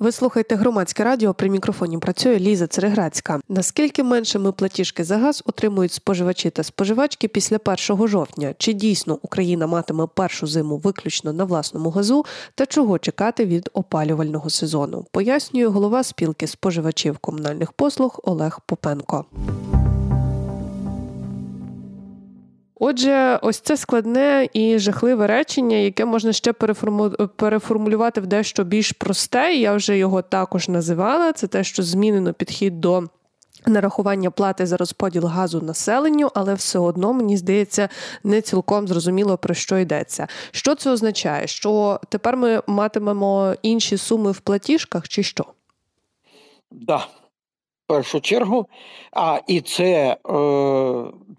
Ви 0.00 0.12
слухаєте 0.12 0.54
громадське 0.54 1.04
радіо. 1.04 1.34
При 1.34 1.50
мікрофоні 1.50 1.98
працює 1.98 2.38
Ліза 2.38 2.66
Цереграцька. 2.66 3.40
Наскільки 3.48 4.02
меншими 4.02 4.52
платіжки 4.52 5.04
за 5.04 5.18
газ 5.18 5.42
отримують 5.46 5.92
споживачі 5.92 6.50
та 6.50 6.62
споживачки 6.62 7.28
після 7.28 7.58
1 7.88 8.08
жовтня? 8.08 8.54
Чи 8.58 8.72
дійсно 8.72 9.18
Україна 9.22 9.66
матиме 9.66 10.06
першу 10.14 10.46
зиму 10.46 10.76
виключно 10.76 11.32
на 11.32 11.44
власному 11.44 11.90
газу? 11.90 12.24
Та 12.54 12.66
чого 12.66 12.98
чекати 12.98 13.44
від 13.44 13.70
опалювального 13.72 14.50
сезону? 14.50 15.06
Пояснює 15.12 15.66
голова 15.66 16.02
спілки 16.02 16.46
споживачів 16.46 17.18
комунальних 17.18 17.72
послуг 17.72 18.20
Олег 18.24 18.60
Попенко. 18.66 19.24
Отже, 22.82 23.38
ось 23.42 23.60
це 23.60 23.76
складне 23.76 24.48
і 24.52 24.78
жахливе 24.78 25.26
речення, 25.26 25.76
яке 25.76 26.04
можна 26.04 26.32
ще 26.32 26.52
переформу... 26.52 27.10
переформулювати 27.10 28.20
в 28.20 28.26
дещо 28.26 28.64
більш 28.64 28.92
просте. 28.92 29.54
Я 29.54 29.74
вже 29.74 29.98
його 29.98 30.22
також 30.22 30.68
називала. 30.68 31.32
Це 31.32 31.46
те, 31.46 31.64
що 31.64 31.82
змінено 31.82 32.32
підхід 32.32 32.80
до. 32.80 33.04
Нарахування 33.66 34.30
плати 34.30 34.66
за 34.66 34.76
розподіл 34.76 35.26
газу 35.26 35.60
населенню, 35.60 36.30
але 36.34 36.54
все 36.54 36.78
одно 36.78 37.12
мені 37.12 37.36
здається 37.36 37.88
не 38.24 38.40
цілком 38.40 38.88
зрозуміло 38.88 39.38
про 39.38 39.54
що 39.54 39.78
йдеться. 39.78 40.26
Що 40.50 40.74
це 40.74 40.90
означає? 40.90 41.46
Що 41.46 42.00
тепер 42.08 42.36
ми 42.36 42.62
матимемо 42.66 43.54
інші 43.62 43.96
суми 43.96 44.32
в 44.32 44.40
платіжках, 44.40 45.08
чи 45.08 45.22
що? 45.22 45.44
В 46.70 47.19
першу 47.90 48.20
чергу. 48.20 48.66
А 49.12 49.40
і 49.46 49.60
це, 49.60 50.12
е, 50.12 50.16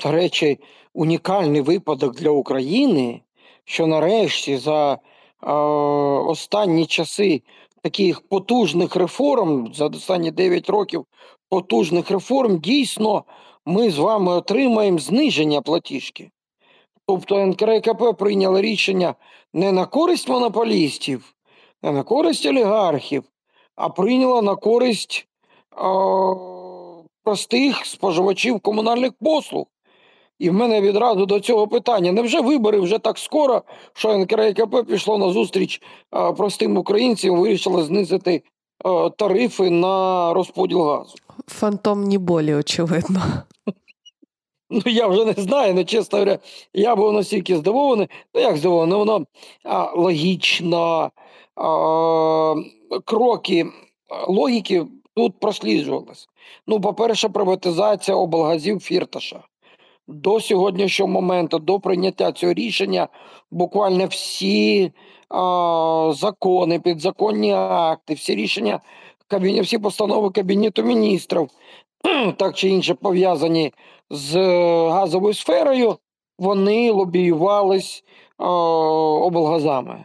до 0.03 0.11
речі, 0.11 0.59
унікальний 0.93 1.61
випадок 1.61 2.15
для 2.15 2.29
України, 2.29 3.21
що 3.65 3.87
нарешті 3.87 4.57
за 4.57 4.93
е, 4.93 5.51
останні 6.31 6.85
часи 6.85 7.41
таких 7.81 8.21
потужних 8.21 8.95
реформ, 8.95 9.73
за 9.73 9.85
останні 9.85 10.31
9 10.31 10.69
років 10.69 11.05
потужних 11.49 12.11
реформ, 12.11 12.59
дійсно 12.59 13.23
ми 13.65 13.89
з 13.89 13.97
вами 13.97 14.33
отримаємо 14.33 14.99
зниження 14.99 15.61
платіжки. 15.61 16.31
Тобто 17.07 17.45
НКРКП 17.45 18.17
прийняло 18.19 18.61
рішення 18.61 19.15
не 19.53 19.71
на 19.71 19.85
користь 19.85 20.29
монополістів, 20.29 21.35
не 21.83 21.91
на 21.91 22.03
користь 22.03 22.45
олігархів, 22.45 23.23
а 23.75 23.89
прийняло 23.89 24.41
на 24.41 24.55
користь 24.55 25.27
простих 27.23 27.85
споживачів 27.85 28.59
комунальних 28.59 29.11
послуг. 29.21 29.65
І 30.39 30.49
в 30.49 30.53
мене 30.53 30.81
відразу 30.81 31.25
до 31.25 31.39
цього 31.39 31.67
питання: 31.67 32.11
невже 32.11 32.41
вибори 32.41 32.79
вже 32.79 32.99
так 32.99 33.17
скоро, 33.17 33.61
що 33.93 34.17
НКРКП 34.17 34.87
пішло 34.87 35.17
на 35.17 35.31
зустріч 35.31 35.81
простим 36.37 36.77
українцям, 36.77 37.39
вирішило 37.39 37.83
знизити 37.83 38.43
тарифи 39.17 39.69
на 39.69 40.33
розподіл 40.33 40.83
газу? 40.83 41.15
Фантомні 41.47 42.17
болі, 42.17 42.53
очевидно. 42.53 43.21
Ну, 44.73 44.81
я 44.85 45.07
вже 45.07 45.25
не 45.25 45.33
знаю, 45.33 45.73
ну, 45.73 45.85
чесно 45.85 46.19
говоря, 46.19 46.39
я 46.73 46.95
був 46.95 47.13
настільки 47.13 47.57
здивований. 47.57 48.07
Ну, 48.33 48.41
як 48.41 48.57
здивований, 48.57 48.97
воно 48.97 49.25
а, 49.63 49.91
логічно, 49.95 51.11
а, 51.55 52.55
кроки 53.05 53.67
логіки 54.27 54.85
тут 55.15 55.39
просліджувалися. 55.39 56.27
Ну, 56.67 56.81
по-перше, 56.81 57.29
приватизація 57.29 58.17
облгазів 58.17 58.79
Фірташа 58.79 59.43
до 60.07 60.39
сьогоднішнього 60.39 61.11
моменту, 61.11 61.59
до 61.59 61.79
прийняття 61.79 62.31
цього 62.31 62.53
рішення, 62.53 63.07
буквально 63.51 64.05
всі 64.05 64.91
а, 65.29 66.11
закони, 66.15 66.79
підзаконні 66.79 67.53
акти, 67.53 68.13
всі 68.13 68.35
рішення 68.35 68.79
всі 69.39 69.77
постанови 69.77 70.29
Кабінету 70.29 70.83
міністрів, 70.83 71.49
так 72.37 72.55
чи 72.55 72.69
інше 72.69 72.93
пов'язані 72.93 73.73
з 74.09 74.37
газовою 74.89 75.33
сферою, 75.33 75.97
вони 76.39 76.91
лобіювались 76.91 78.03
а, 78.37 78.49
облгазами. 79.25 80.03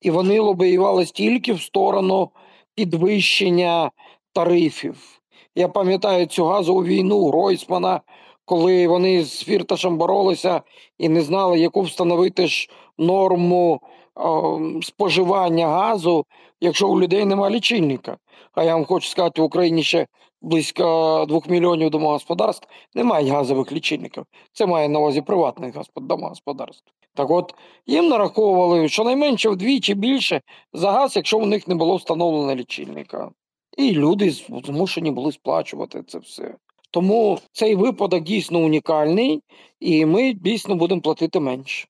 І 0.00 0.10
вони 0.10 0.40
лобіювались 0.40 1.12
тільки 1.12 1.52
в 1.52 1.62
сторону 1.62 2.30
підвищення 2.74 3.90
тарифів. 4.32 5.20
Я 5.54 5.68
пам'ятаю 5.68 6.26
цю 6.26 6.44
газову 6.44 6.84
війну 6.84 7.28
Гройсмана, 7.28 8.00
коли 8.44 8.88
вони 8.88 9.24
з 9.24 9.44
Фірташем 9.44 9.98
боролися 9.98 10.62
і 10.98 11.08
не 11.08 11.20
знали, 11.20 11.58
яку 11.58 11.80
встановити 11.80 12.46
ж 12.46 12.68
норму 12.98 13.80
о, 14.14 14.60
споживання 14.82 15.68
газу, 15.68 16.24
якщо 16.60 16.88
у 16.88 17.00
людей 17.00 17.24
немає 17.24 17.54
лічильника. 17.54 18.18
А 18.52 18.64
я 18.64 18.74
вам 18.74 18.84
хочу 18.84 19.08
сказати, 19.08 19.42
в 19.42 19.44
Україні 19.44 19.82
ще 19.82 20.06
близько 20.42 21.24
двох 21.28 21.48
мільйонів 21.48 21.90
домогосподарств 21.90 22.68
немає 22.94 23.30
газових 23.30 23.72
лічильників. 23.72 24.24
Це 24.52 24.66
має 24.66 24.88
на 24.88 24.98
увазі 24.98 25.22
приватних 25.22 25.74
домогосподарств. 25.96 26.92
Так 27.14 27.30
от 27.30 27.54
їм 27.86 28.08
нараховували 28.08 28.88
щонайменше 28.88 29.48
вдвічі 29.48 29.94
більше 29.94 30.40
за 30.72 30.92
газ, 30.92 31.16
якщо 31.16 31.38
у 31.38 31.46
них 31.46 31.68
не 31.68 31.74
було 31.74 31.96
встановлено 31.96 32.54
лічильника. 32.54 33.30
І 33.78 33.92
люди 33.92 34.30
змушені 34.64 35.10
були 35.10 35.32
сплачувати 35.32 36.02
це 36.06 36.18
все. 36.18 36.54
Тому 36.90 37.38
цей 37.52 37.74
випадок 37.74 38.22
дійсно 38.22 38.58
унікальний, 38.58 39.42
і 39.80 40.06
ми 40.06 40.32
дійсно 40.32 40.74
будемо 40.74 41.00
платити 41.00 41.40
менше. 41.40 41.88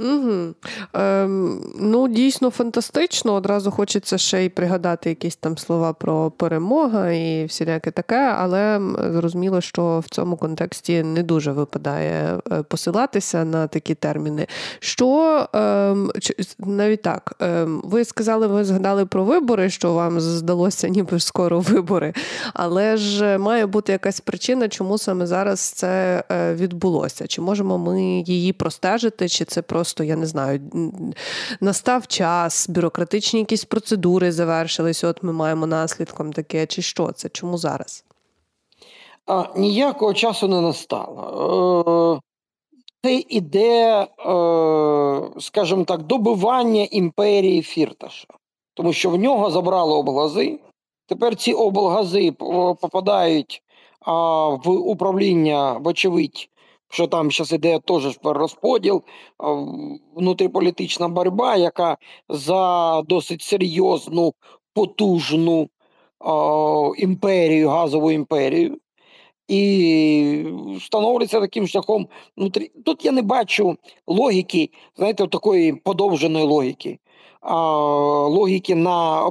Угу. 0.00 0.54
Ем, 0.94 1.60
Ну, 1.82 2.08
дійсно 2.08 2.50
фантастично. 2.50 3.34
Одразу 3.34 3.70
хочеться 3.70 4.18
ще 4.18 4.44
й 4.44 4.48
пригадати 4.48 5.08
якісь 5.08 5.36
там 5.36 5.58
слова 5.58 5.92
про 5.92 6.30
перемога 6.30 7.10
і 7.10 7.44
всіляке 7.44 7.90
таке, 7.90 8.34
але 8.38 8.80
зрозуміло, 9.12 9.60
що 9.60 10.02
в 10.06 10.08
цьому 10.08 10.36
контексті 10.36 11.02
не 11.02 11.22
дуже 11.22 11.52
випадає 11.52 12.38
е, 12.52 12.62
посилатися 12.62 13.44
на 13.44 13.66
такі 13.66 13.94
терміни. 13.94 14.46
Що 14.78 15.46
ем, 15.52 16.10
навіть 16.58 17.02
так, 17.02 17.34
ем, 17.40 17.80
ви 17.84 18.04
сказали, 18.04 18.46
ви 18.46 18.64
згадали 18.64 19.06
про 19.06 19.24
вибори, 19.24 19.70
що 19.70 19.92
вам 19.92 20.20
здалося, 20.20 20.88
ніби 20.88 21.20
скоро 21.20 21.60
вибори, 21.60 22.12
але 22.54 22.96
ж 22.96 23.38
має 23.38 23.66
бути 23.66 23.92
якась 23.92 24.20
причина, 24.20 24.68
чому 24.68 24.98
саме 24.98 25.26
зараз 25.26 25.60
це 25.60 26.24
е, 26.32 26.54
відбулося? 26.54 27.26
Чи 27.26 27.40
можемо 27.40 27.78
ми 27.78 28.02
її 28.26 28.52
простежити, 28.52 29.28
чи 29.28 29.44
це 29.44 29.62
просто 29.62 29.89
просто 29.90 30.04
я 30.04 30.16
не 30.16 30.26
знаю, 30.26 30.60
настав 31.60 32.06
час, 32.06 32.68
бюрократичні 32.68 33.40
якісь 33.40 33.64
процедури 33.64 34.32
завершились. 34.32 35.04
От 35.04 35.22
ми 35.22 35.32
маємо 35.32 35.66
наслідком 35.66 36.32
таке, 36.32 36.66
чи 36.66 36.82
що 36.82 37.12
це? 37.12 37.28
Чому 37.28 37.58
зараз? 37.58 38.04
А, 39.26 39.44
Ніякого 39.56 40.14
часу 40.14 40.48
не 40.48 40.60
настало. 40.60 42.20
Е, 42.20 42.20
це 43.02 43.24
іде, 43.28 44.02
е, 44.02 44.06
скажімо 45.40 45.84
так, 45.84 46.02
добивання 46.02 46.82
імперії 46.90 47.62
Фірташа, 47.62 48.28
тому 48.74 48.92
що 48.92 49.10
в 49.10 49.16
нього 49.16 49.50
забрали 49.50 49.94
облгази. 49.94 50.58
Тепер 51.06 51.36
ці 51.36 51.52
облгази 51.52 52.32
попадають 52.80 53.62
в 54.64 54.68
управління, 54.68 55.72
вочевидь, 55.72 56.48
що 56.90 57.06
там 57.06 57.30
зараз 57.30 57.52
іде 57.52 57.78
теж 57.78 58.18
розподіл, 58.22 59.02
внутріполітична 60.14 61.08
боротьба, 61.08 61.56
яка 61.56 61.96
за 62.28 63.02
досить 63.02 63.42
серйозну, 63.42 64.34
потужну 64.74 65.68
о, 66.20 66.94
імперію, 66.98 67.68
газову 67.68 68.10
імперію. 68.10 68.78
І 69.48 70.44
встановлюється 70.76 71.40
таким 71.40 71.68
шляхом 71.68 72.08
внутрі. 72.36 72.70
Тут 72.84 73.04
я 73.04 73.12
не 73.12 73.22
бачу 73.22 73.76
логіки, 74.06 74.70
знаєте, 74.96 75.26
такої 75.26 75.72
подовженої 75.72 76.44
логіки, 76.44 76.98
а, 77.40 77.56
логіки 78.26 78.74
на 78.74 79.30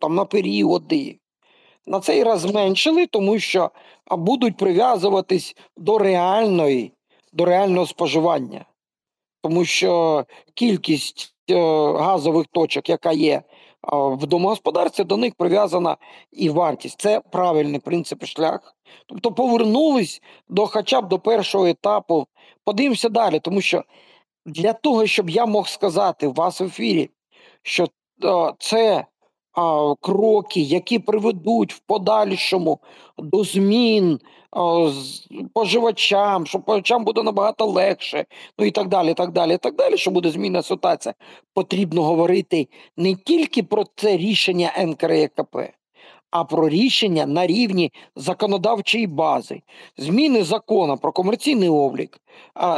там, 0.00 0.14
на 0.14 0.24
періоди. 0.24 1.19
На 1.90 2.00
цей 2.00 2.22
раз 2.22 2.40
зменшили, 2.40 3.06
тому 3.06 3.38
що 3.38 3.70
будуть 4.10 4.56
прив'язуватись 4.56 5.56
до 5.76 5.98
реальної, 5.98 6.92
до 7.32 7.44
реального 7.44 7.86
споживання, 7.86 8.64
тому 9.42 9.64
що 9.64 10.24
кількість 10.54 11.34
е, 11.50 11.54
газових 11.92 12.46
точок, 12.46 12.88
яка 12.88 13.12
є 13.12 13.42
в 13.92 14.26
домогосподарстві, 14.26 15.04
до 15.04 15.16
них 15.16 15.34
прив'язана 15.34 15.96
і 16.32 16.50
вартість. 16.50 17.00
Це 17.00 17.20
правильний 17.20 17.80
принцип 17.80 18.22
і 18.22 18.26
шлях. 18.26 18.76
Тобто 19.06 19.32
повернулись 19.32 20.22
до 20.48 20.66
хоча 20.66 21.00
б 21.00 21.08
до 21.08 21.18
першого 21.18 21.66
етапу. 21.66 22.26
Подивимося 22.64 23.08
далі, 23.08 23.40
тому 23.40 23.60
що 23.60 23.84
для 24.46 24.72
того, 24.72 25.06
щоб 25.06 25.30
я 25.30 25.46
мог 25.46 25.68
сказати 25.68 26.28
вас 26.28 26.60
в 26.60 26.64
ефірі, 26.64 27.10
що 27.62 27.84
е, 28.24 28.52
це 28.58 29.06
а, 29.52 29.94
кроки, 30.00 30.60
які 30.60 30.98
приведуть 30.98 31.74
в 31.74 31.78
подальшому 31.78 32.78
до 33.18 33.44
змін 33.44 34.18
а, 34.50 34.88
з 34.88 35.28
споживачам, 35.50 36.46
що 36.46 36.58
споживачам 36.58 37.04
буде 37.04 37.22
набагато 37.22 37.66
легше, 37.66 38.24
ну 38.58 38.64
і 38.64 38.70
так 38.70 38.88
далі, 38.88 39.14
так 39.14 39.32
далі, 39.32 39.56
так 39.58 39.76
далі, 39.76 39.96
що 39.96 40.10
буде 40.10 40.30
змінна 40.30 40.62
ситуація, 40.62 41.14
потрібно 41.54 42.02
говорити 42.02 42.68
не 42.96 43.14
тільки 43.14 43.62
про 43.62 43.84
це 43.96 44.16
рішення 44.16 44.72
НКРЕКП, 44.78 45.56
а 46.30 46.44
про 46.44 46.68
рішення 46.68 47.26
на 47.26 47.46
рівні 47.46 47.92
законодавчої 48.16 49.06
бази, 49.06 49.62
зміни 49.96 50.44
закону 50.44 50.96
про 50.96 51.12
комерційний 51.12 51.68
облік, 51.68 52.20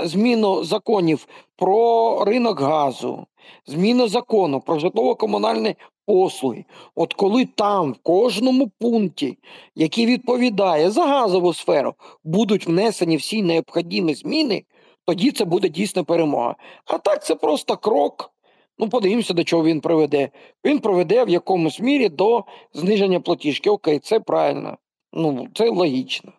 зміну 0.04 0.64
законів 0.64 1.26
про 1.56 2.24
ринок 2.24 2.60
газу, 2.60 3.26
зміну 3.66 4.08
закону 4.08 4.60
про 4.60 4.78
житлово-комунальні 4.78 5.76
послуги. 6.06 6.64
От 6.94 7.14
коли 7.14 7.46
там 7.46 7.92
в 7.92 7.96
кожному 8.02 8.70
пункті, 8.80 9.38
який 9.74 10.06
відповідає 10.06 10.90
за 10.90 11.06
газову 11.06 11.54
сферу, 11.54 11.94
будуть 12.24 12.66
внесені 12.66 13.16
всі 13.16 13.42
необхідні 13.42 14.14
зміни, 14.14 14.64
тоді 15.04 15.30
це 15.30 15.44
буде 15.44 15.68
дійсно 15.68 16.04
перемога. 16.04 16.56
А 16.84 16.98
так 16.98 17.24
це 17.24 17.34
просто 17.34 17.76
крок. 17.76 18.30
Ну, 18.78 18.88
подивимося, 18.88 19.34
до 19.34 19.44
чого 19.44 19.64
він 19.64 19.80
приведе. 19.80 20.30
Він 20.64 20.78
приведе 20.78 21.24
в 21.24 21.28
якомусь 21.28 21.80
мірі 21.80 22.08
до 22.08 22.44
зниження 22.74 23.20
платіжки. 23.20 23.70
Окей, 23.70 23.98
це 23.98 24.20
правильно. 24.20 24.78
Ну, 25.12 25.48
це 25.54 25.70
логічно. 25.70 26.32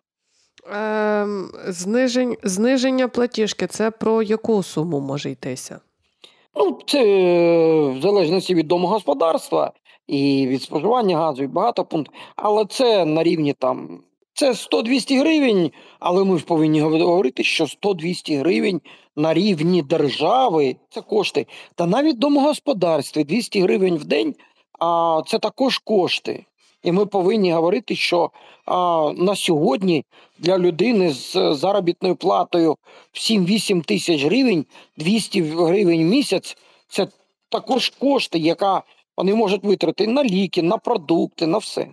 Ем, 0.72 1.50
знижень, 1.68 2.36
зниження 2.42 3.08
платіжки 3.08 3.66
це 3.66 3.90
про 3.90 4.22
яку 4.22 4.62
суму 4.62 5.00
може 5.00 5.30
йтися? 5.30 5.80
Ну, 6.56 6.78
це 6.86 7.02
в 7.88 8.00
залежності 8.00 8.54
від 8.54 8.68
домогосподарства 8.68 9.72
і 10.06 10.46
від 10.46 10.62
споживання 10.62 11.18
газу, 11.18 11.42
і 11.42 11.46
багато 11.46 11.84
пунктів. 11.84 12.14
Але 12.36 12.64
це 12.64 13.04
на 13.04 13.22
рівні 13.22 13.52
там. 13.52 14.00
Це 14.34 14.50
100-200 14.50 15.18
гривень, 15.18 15.70
але 16.00 16.24
ми 16.24 16.38
ж 16.38 16.44
повинні 16.44 16.80
говорити, 16.80 17.44
що 17.44 17.64
100-200 17.64 18.38
гривень 18.38 18.80
на 19.16 19.34
рівні 19.34 19.82
держави 19.82 20.76
це 20.90 21.00
кошти. 21.00 21.46
Та 21.74 21.86
навіть 21.86 22.16
в 22.16 22.18
домогосподарстві 22.18 23.24
200 23.24 23.60
гривень 23.60 23.96
в 23.96 24.04
день 24.04 24.34
а, 24.80 25.22
це 25.26 25.38
також 25.38 25.78
кошти. 25.78 26.44
І 26.84 26.92
ми 26.92 27.06
повинні 27.06 27.52
говорити, 27.52 27.96
що 27.96 28.30
а, 28.64 29.12
на 29.16 29.36
сьогодні 29.36 30.04
для 30.38 30.58
людини 30.58 31.10
з 31.12 31.54
заробітною 31.54 32.16
платою 32.16 32.76
в 33.12 33.16
7-8 33.16 33.84
тисяч 33.84 34.24
гривень, 34.24 34.66
200 34.96 35.42
гривень 35.42 36.02
в 36.02 36.06
місяць 36.06 36.56
це 36.88 37.08
також 37.48 37.88
кошти, 37.88 38.38
яка 38.38 38.82
вони 39.16 39.34
можуть 39.34 39.64
витратити 39.64 40.10
на 40.10 40.24
ліки, 40.24 40.62
на 40.62 40.78
продукти, 40.78 41.46
на 41.46 41.58
все. 41.58 41.86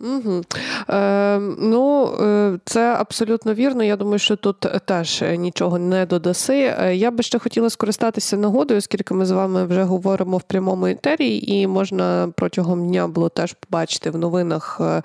Угу. 0.00 0.42
Е, 0.90 1.38
ну, 1.58 2.06
е, 2.20 2.58
це 2.64 2.94
абсолютно 2.98 3.54
вірно. 3.54 3.84
Я 3.84 3.96
думаю, 3.96 4.18
що 4.18 4.36
тут 4.36 4.66
теж 4.86 5.24
нічого 5.38 5.78
не 5.78 6.06
додаси. 6.06 6.74
Е, 6.78 6.96
я 6.96 7.10
би 7.10 7.22
ще 7.22 7.38
хотіла 7.38 7.70
скористатися 7.70 8.36
нагодою, 8.36 8.78
оскільки 8.78 9.14
ми 9.14 9.26
з 9.26 9.30
вами 9.30 9.64
вже 9.64 9.82
говоримо 9.82 10.36
в 10.36 10.42
прямому 10.42 10.86
етері, 10.86 11.38
і 11.38 11.66
можна 11.66 12.32
протягом 12.36 12.88
дня 12.88 13.08
було 13.08 13.28
теж 13.28 13.52
побачити 13.52 14.10
в 14.10 14.18
новинах 14.18 14.80
е, 14.80 15.02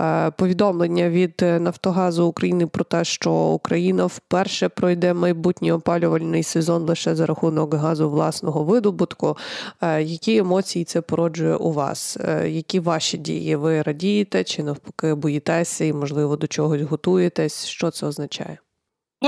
е, 0.00 0.30
повідомлення 0.30 1.08
від 1.08 1.44
Нафтогазу 1.60 2.26
України 2.26 2.66
про 2.66 2.84
те, 2.84 3.04
що 3.04 3.32
Україна 3.32 4.06
вперше 4.06 4.68
пройде 4.68 5.14
майбутній 5.14 5.72
опалювальний 5.72 6.42
сезон 6.42 6.82
лише 6.82 7.14
за 7.14 7.26
рахунок 7.26 7.74
газу 7.74 8.10
власного 8.10 8.64
видобутку. 8.64 9.36
Е, 9.82 10.02
які 10.02 10.36
емоції 10.36 10.84
це 10.84 11.00
породжує 11.00 11.54
у 11.54 11.72
вас? 11.72 12.18
Які 12.46 12.80
ваші 12.80 13.18
дії? 13.18 13.56
Ви 13.56 13.82
радієте? 13.82 14.31
Чи 14.44 14.62
навпаки 14.62 15.14
боїтеся 15.14 15.84
і, 15.84 15.92
можливо, 15.92 16.36
до 16.36 16.46
чогось 16.46 16.82
готуєтесь? 16.82 17.66
Що 17.66 17.90
це 17.90 18.06
означає? 18.06 18.58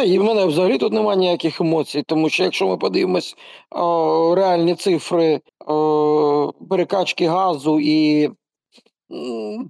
І 0.07 0.19
в 0.19 0.25
мене 0.25 0.47
взагалі 0.47 0.79
тут 0.79 0.93
немає 0.93 1.19
ніяких 1.19 1.61
емоцій, 1.61 2.03
тому 2.07 2.29
що 2.29 2.45
якщо 2.45 2.69
ми 2.69 2.77
подивимось 2.77 3.37
о, 3.71 4.35
реальні 4.35 4.75
цифри 4.75 5.41
о, 5.67 6.53
перекачки 6.71 7.29
газу, 7.29 7.81
і 7.81 8.29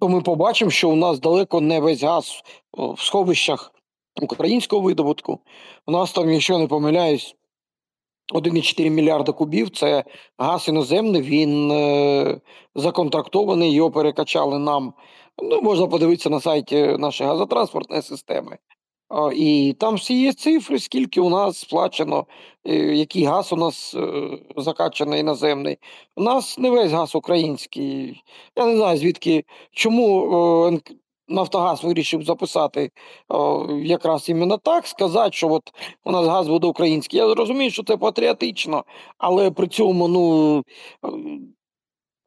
то 0.00 0.08
ми 0.08 0.20
побачимо, 0.20 0.70
що 0.70 0.90
у 0.90 0.96
нас 0.96 1.20
далеко 1.20 1.60
не 1.60 1.80
весь 1.80 2.02
газ 2.02 2.42
в 2.72 3.00
сховищах 3.00 3.72
українського 4.22 4.82
видобутку. 4.82 5.40
У 5.86 5.92
нас 5.92 6.12
там, 6.12 6.30
якщо 6.30 6.58
не 6.58 6.66
помиляюсь, 6.66 7.36
1,4 8.34 8.90
мільярда 8.90 9.32
кубів 9.32 9.70
це 9.70 10.04
газ 10.38 10.68
іноземний, 10.68 11.22
він 11.22 11.70
е, 11.70 12.40
законтрактований, 12.74 13.72
його 13.72 13.90
перекачали 13.90 14.58
нам 14.58 14.94
Ну, 15.42 15.62
можна 15.62 15.86
подивитися 15.86 16.30
на 16.30 16.40
сайті 16.40 16.96
нашої 16.98 17.30
газотранспортної 17.30 18.02
системи. 18.02 18.58
І 19.34 19.76
там 19.80 19.94
всі 19.94 20.20
є 20.20 20.32
цифри, 20.32 20.78
скільки 20.78 21.20
у 21.20 21.30
нас 21.30 21.58
сплачено, 21.58 22.26
е, 22.64 22.74
який 22.74 23.24
газ 23.24 23.52
у 23.52 23.56
нас 23.56 23.94
е, 23.94 24.38
закачаний 24.56 25.20
іноземний. 25.20 25.78
У 26.16 26.22
нас 26.22 26.58
не 26.58 26.70
весь 26.70 26.92
газ 26.92 27.14
український. 27.14 28.22
Я 28.56 28.66
не 28.66 28.76
знаю, 28.76 28.98
звідки 28.98 29.44
чому 29.72 30.80
Нафтогаз 31.28 31.84
вирішив 31.84 32.22
записати 32.22 32.90
якраз 33.82 34.28
іменно 34.28 34.58
так, 34.58 34.86
сказати, 34.86 35.32
що 35.32 35.48
от 35.52 35.62
у 36.04 36.10
нас 36.10 36.26
газ 36.26 36.48
буде 36.48 36.66
український. 36.66 37.18
Я 37.18 37.34
розумію, 37.34 37.70
що 37.70 37.82
це 37.82 37.96
патріотично, 37.96 38.84
але 39.18 39.50
при 39.50 39.66
цьому 39.66 40.08
ну 40.08 40.62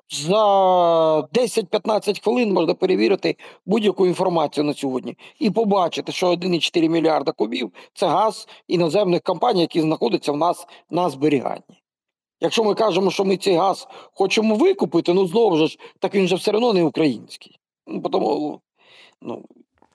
за 0.10 1.20
10-15 1.20 2.24
хвилин 2.24 2.54
можна 2.54 2.74
перевірити 2.74 3.36
будь-яку 3.66 4.08
інформацію 4.08 4.64
на 4.64 4.74
сьогодні 4.74 5.18
і 5.40 5.50
побачити, 5.50 6.12
що 6.12 6.28
1,4 6.28 6.90
мільярда 6.90 7.32
кубів 7.32 7.72
це 7.94 8.08
газ 8.08 8.48
іноземних 8.68 9.22
компаній, 9.22 9.62
які 9.62 9.82
знаходяться 9.82 10.32
в 10.32 10.38
нас 10.38 10.68
на 10.90 11.10
зберіганні. 11.10 11.84
Якщо 12.42 12.64
ми 12.64 12.74
кажемо, 12.74 13.12
що 13.12 13.26
ми 13.26 13.38
цей 13.38 13.56
газ 13.56 13.88
хочемо 14.14 14.56
викупити, 14.56 15.14
ну 15.14 15.28
знову 15.28 15.68
ж 15.68 15.78
так 16.00 16.16
він 16.16 16.28
же 16.28 16.36
все 16.36 16.52
одно 16.52 16.74
не 16.74 16.84
український. 16.84 17.60
Ну, 17.88 18.02
тому, 18.02 18.62
ну, 19.22 19.44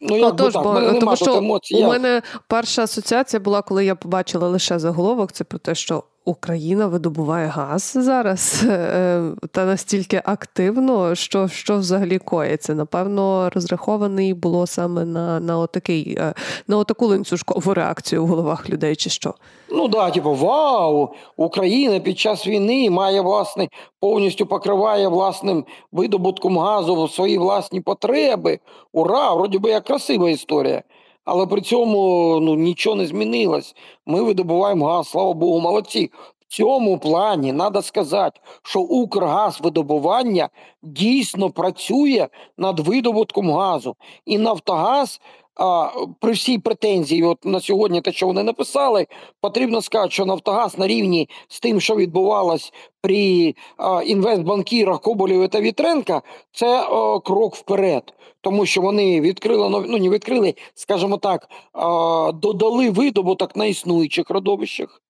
Ну, 0.05 0.17
як 0.17 0.35
Отож, 0.35 0.53
так, 0.53 0.62
бо, 0.62 0.73
мене 0.73 1.00
тому 1.00 1.17
що 1.17 1.35
емоцій. 1.35 1.75
у 1.75 1.79
я... 1.79 1.88
мене 1.88 2.23
перша 2.49 2.82
асоціація 2.82 3.41
була, 3.41 3.62
коли 3.62 3.85
я 3.85 3.94
побачила 3.94 4.49
лише 4.49 4.79
заголовок, 4.79 5.32
це 5.32 5.44
про 5.44 5.58
те, 5.58 5.75
що 5.75 6.05
Україна 6.24 6.86
видобуває 6.86 7.46
газ 7.46 7.92
зараз 7.96 8.64
е, 8.69 9.22
та 9.50 9.64
настільки 9.64 10.22
активно, 10.24 11.14
що 11.14 11.48
що 11.48 11.76
взагалі 11.76 12.19
коїться. 12.19 12.74
Напевно, 12.74 13.50
розрахований 13.54 14.34
було 14.34 14.67
саме 14.67 15.05
на 15.05 15.41
на, 15.41 15.58
отакий, 15.58 16.17
е, 16.19 16.34
на 16.69 16.76
отаку 16.76 17.06
ланцюжкову 17.06 17.74
реакцію 17.74 18.24
в 18.24 18.26
головах 18.26 18.70
людей, 18.70 18.96
чи 18.96 19.10
що? 19.10 19.34
Ну 19.70 19.88
да, 19.88 20.10
типу, 20.10 20.34
вау, 20.34 21.08
Україна 21.36 22.00
під 22.00 22.19
час 22.19 22.46
війни 22.46 22.91
має 22.91 23.20
власне 23.20 23.69
повністю 24.00 24.46
покриває 24.46 25.08
власним 25.08 25.64
видобутком 25.93 26.58
газу 26.58 27.08
свої 27.08 27.38
власні 27.38 27.81
потреби. 27.81 28.58
Ура! 28.93 29.34
Вроді 29.34 29.58
би 29.58 29.70
як 29.70 29.84
красива 29.84 30.31
історія. 30.31 30.82
Але 31.24 31.46
при 31.46 31.60
цьому 31.60 31.98
ну 32.43 32.55
нічого 32.55 32.96
не 32.96 33.06
змінилось. 33.06 33.74
Ми 34.06 34.22
видобуваємо 34.22 34.86
газ, 34.86 35.08
слава 35.08 35.32
Богу, 35.32 35.60
молодці. 35.60 36.10
В 36.41 36.55
цьому 36.55 36.98
плані 36.98 37.52
треба 37.52 37.82
сказати, 37.82 38.41
що 38.62 38.81
Укргазвидобування 38.81 40.48
дійсно 40.82 41.50
працює 41.50 42.29
над 42.58 42.81
видобутком 42.81 43.50
газу. 43.52 43.96
І 44.26 44.38
Нафтогаз 44.38 45.20
а, 45.56 45.91
при 46.21 46.32
всій 46.32 46.59
претензії, 46.59 47.23
от 47.23 47.44
на 47.44 47.61
сьогодні, 47.61 48.01
те, 48.01 48.13
що 48.13 48.27
вони 48.27 48.43
написали, 48.43 49.06
потрібно 49.41 49.82
сказати, 49.82 50.11
що 50.11 50.27
Нафтогаз 50.27 50.79
на 50.79 50.87
рівні 50.87 51.29
з 51.49 51.61
тим, 51.61 51.81
що 51.81 51.97
відбувалось 51.97 52.73
при 53.01 53.55
а, 53.77 54.03
інвестбанкірах 54.03 55.01
Коболєва 55.01 55.49
та 55.49 55.61
Вітренка, 55.61 56.23
це 56.53 56.81
а, 56.81 57.21
крок 57.21 57.55
вперед, 57.55 58.15
тому 58.41 58.67
що 58.67 58.81
вони 58.81 59.21
відкрили 59.21 59.69
ну 59.69 59.99
не 59.99 60.09
відкрили, 60.09 60.55
скажімо 60.75 61.17
так, 61.17 61.49
а, 61.73 62.32
додали 62.35 62.91
видобуток 62.91 63.56
на 63.56 63.65
існуючих 63.65 64.31
родовищах 64.31 65.03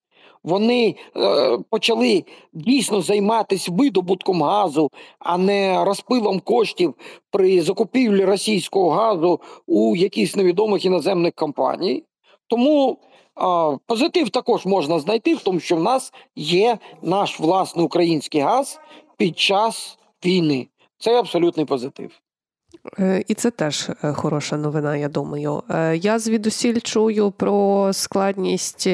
вони 0.45 0.97
е, 1.17 1.59
почали 1.71 2.25
дійсно 2.53 3.01
займатися 3.01 3.73
видобутком 3.73 4.43
газу, 4.43 4.91
а 5.19 5.39
не 5.39 5.85
розпилом 5.85 6.41
коштів 6.41 6.95
при 7.31 7.63
закупівлі 7.63 8.25
російського 8.25 8.91
газу 8.91 9.41
у 9.67 9.97
якихось 9.97 10.37
невідомих 10.37 10.85
іноземних 10.85 11.35
компаній. 11.35 12.05
Тому 12.47 12.99
е, 12.99 13.79
позитив 13.87 14.31
також 14.31 14.67
можна 14.67 14.99
знайти 14.99 15.35
в 15.35 15.43
тому, 15.43 15.61
що 15.61 15.77
в 15.77 15.83
нас 15.83 16.13
є 16.37 16.79
наш 17.03 17.41
власний 17.41 17.85
український 17.85 18.41
газ 18.41 18.81
під 19.17 19.39
час 19.39 19.99
війни. 20.25 20.69
Це 20.99 21.19
абсолютний 21.19 21.67
позитив. 21.67 22.11
Е, 22.99 23.25
і 23.29 23.35
це 23.35 23.51
теж 23.51 23.91
е, 24.05 24.13
хороша 24.13 24.57
новина, 24.57 24.97
я 24.97 25.09
думаю. 25.09 25.63
Е, 25.71 25.97
я 25.97 26.19
звідусіль 26.19 26.81
чую 26.81 27.31
про 27.31 27.91
складність 27.93 28.87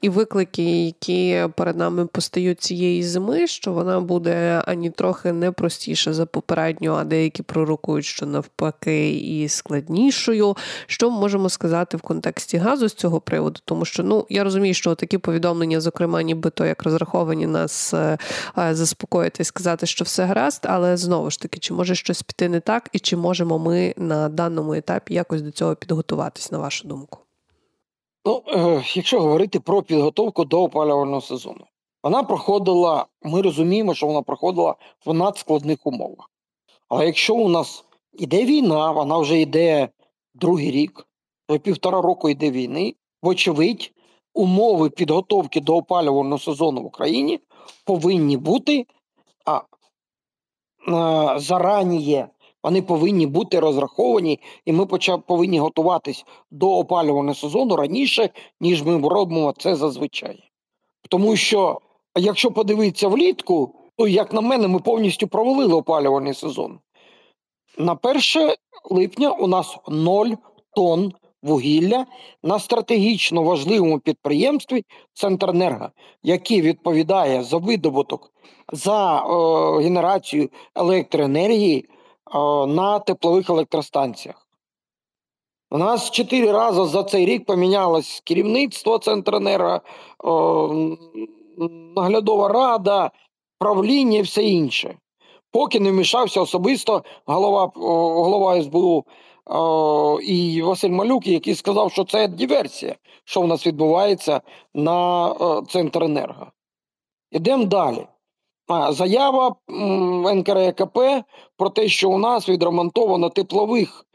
і 0.00 0.08
виклики, 0.08 0.84
які 0.84 1.46
перед 1.56 1.76
нами 1.76 2.06
постають 2.06 2.60
цієї 2.60 3.02
зими, 3.02 3.46
що 3.46 3.72
вона 3.72 4.00
буде 4.00 4.62
ані 4.66 4.90
трохи 4.90 5.32
не 5.32 5.52
простіша 5.52 6.12
за 6.12 6.26
попередню, 6.26 6.94
а 6.94 7.04
деякі 7.04 7.42
пророкують, 7.42 8.04
що 8.04 8.26
навпаки, 8.26 9.10
і 9.10 9.48
складнішою. 9.48 10.56
Що 10.86 11.10
ми 11.10 11.20
можемо 11.20 11.48
сказати 11.48 11.96
в 11.96 12.00
контексті 12.00 12.56
газу 12.56 12.88
з 12.88 12.94
цього 12.94 13.20
приводу? 13.20 13.60
Тому 13.64 13.84
що 13.84 14.02
ну 14.02 14.26
я 14.28 14.44
розумію, 14.44 14.74
що 14.74 14.94
такі 14.94 15.18
повідомлення, 15.18 15.80
зокрема, 15.80 16.22
нібито 16.22 16.66
як 16.66 16.82
розраховані 16.82 17.46
нас 17.46 17.94
заспокоїти 18.70 19.42
і 19.42 19.44
сказати, 19.44 19.86
що 19.86 20.04
все 20.04 20.24
гаразд, 20.24 20.66
але 20.68 20.96
знову 20.96 21.30
ж 21.30 21.40
таки, 21.40 21.58
чи 21.58 21.74
може 21.74 21.94
щось 21.94 22.22
піти 22.22 22.48
не 22.48 22.60
так, 22.60 22.88
і 22.92 22.98
чи 23.08 23.16
можемо 23.16 23.58
ми 23.58 23.94
на 23.96 24.28
даному 24.28 24.74
етапі 24.74 25.14
якось 25.14 25.42
до 25.42 25.50
цього 25.50 25.76
підготуватись, 25.76 26.52
на 26.52 26.58
вашу 26.58 26.88
думку? 26.88 27.18
Ну, 28.26 28.42
е, 28.46 28.82
якщо 28.94 29.20
говорити 29.20 29.60
про 29.60 29.82
підготовку 29.82 30.44
до 30.44 30.62
опалювального 30.62 31.20
сезону, 31.20 31.64
вона 32.02 32.22
проходила, 32.22 33.06
ми 33.22 33.42
розуміємо, 33.42 33.94
що 33.94 34.06
вона 34.06 34.22
проходила 34.22 34.74
в 35.06 35.14
надскладних 35.14 35.86
умовах. 35.86 36.30
Але 36.88 37.06
якщо 37.06 37.34
у 37.34 37.48
нас 37.48 37.84
іде 38.12 38.44
війна, 38.44 38.90
вона 38.90 39.18
вже 39.18 39.40
йде 39.40 39.88
другий 40.34 40.70
рік, 40.70 41.06
вже 41.48 41.58
півтора 41.58 42.00
року 42.00 42.28
йде 42.28 42.50
війни, 42.50 42.94
вочевидь, 43.22 43.92
умови 44.34 44.90
підготовки 44.90 45.60
до 45.60 45.76
опалювального 45.76 46.38
сезону 46.38 46.82
в 46.82 46.86
Україні 46.86 47.40
повинні 47.84 48.36
бути 48.36 48.86
а, 49.44 49.60
а, 50.86 51.34
е, 51.36 51.38
зараніє 51.38 52.28
вони 52.62 52.82
повинні 52.82 53.26
бути 53.26 53.60
розраховані, 53.60 54.40
і 54.64 54.72
ми 54.72 54.86
почав, 54.86 55.22
повинні 55.22 55.58
готуватись 55.58 56.24
до 56.50 56.70
опалювального 56.70 57.34
сезону 57.34 57.76
раніше, 57.76 58.30
ніж 58.60 58.82
ми 58.82 59.08
робимо 59.08 59.54
це 59.58 59.76
зазвичай. 59.76 60.50
Тому 61.08 61.36
що, 61.36 61.80
якщо 62.16 62.50
подивитися 62.50 63.08
влітку, 63.08 63.74
то, 63.96 64.08
як 64.08 64.32
на 64.32 64.40
мене, 64.40 64.68
ми 64.68 64.78
повністю 64.78 65.28
провалили 65.28 65.74
опалювальний 65.74 66.34
сезон. 66.34 66.78
На 67.78 67.98
1 68.02 68.20
липня 68.90 69.30
у 69.30 69.46
нас 69.46 69.76
0 69.88 70.26
тонн 70.76 71.12
вугілля 71.42 72.06
на 72.42 72.58
стратегічно 72.58 73.42
важливому 73.42 73.98
підприємстві 73.98 74.84
Центренерго, 75.12 75.88
який 76.22 76.62
відповідає 76.62 77.42
за 77.42 77.56
видобуток 77.56 78.32
за 78.72 79.18
е, 79.18 79.82
генерацію 79.82 80.50
електроенергії 80.74 81.88
на 82.68 82.98
теплових 82.98 83.50
електростанціях. 83.50 84.48
У 85.70 85.78
нас 85.78 86.10
чотири 86.10 86.52
рази 86.52 86.84
за 86.84 87.02
цей 87.02 87.26
рік 87.26 87.44
помінялось 87.44 88.22
керівництво 88.24 88.98
Центренерго, 88.98 89.80
наглядова 91.96 92.48
рада, 92.48 93.10
правління 93.58 94.18
і 94.18 94.22
все 94.22 94.42
інше. 94.42 94.98
Поки 95.50 95.80
не 95.80 95.90
вмішався 95.90 96.40
особисто 96.40 97.04
голова 97.26 97.72
голова 97.74 98.62
СБУ 98.62 99.04
і 100.22 100.62
Василь 100.62 100.90
Малюк, 100.90 101.26
який 101.26 101.54
сказав, 101.54 101.92
що 101.92 102.04
це 102.04 102.28
диверсія, 102.28 102.96
що 103.24 103.40
в 103.40 103.46
нас 103.46 103.66
відбувається 103.66 104.40
на 104.74 105.34
Центренерго. 105.68 106.46
Ідемо 107.30 107.64
далі. 107.64 108.06
Заява 108.68 109.54
НКРКП 110.34 110.98
про 111.56 111.70
те, 111.70 111.88
що 111.88 112.10
у 112.10 112.18
нас 112.18 112.48
відремонтовано 112.48 113.30
теплових 113.30 114.06